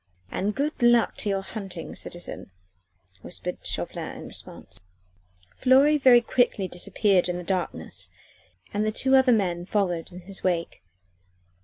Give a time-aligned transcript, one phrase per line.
[0.31, 2.49] "And good luck to your hunting, citizen,"
[3.21, 4.81] whispered Chauvelin in response.
[5.57, 8.09] Fleury very quickly disappeared in the darkness
[8.73, 10.81] and the other two men followed in his wake.